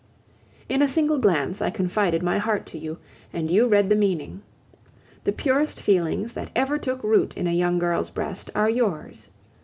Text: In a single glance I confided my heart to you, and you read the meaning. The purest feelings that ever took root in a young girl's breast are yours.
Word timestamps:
In 0.67 0.81
a 0.81 0.87
single 0.89 1.19
glance 1.19 1.61
I 1.61 1.69
confided 1.69 2.23
my 2.23 2.39
heart 2.39 2.65
to 2.65 2.77
you, 2.79 2.97
and 3.31 3.51
you 3.51 3.67
read 3.67 3.87
the 3.91 3.95
meaning. 3.95 4.41
The 5.25 5.31
purest 5.31 5.79
feelings 5.79 6.33
that 6.33 6.49
ever 6.55 6.79
took 6.79 7.03
root 7.03 7.37
in 7.37 7.45
a 7.45 7.51
young 7.51 7.77
girl's 7.77 8.09
breast 8.09 8.49
are 8.55 8.67
yours. 8.67 9.29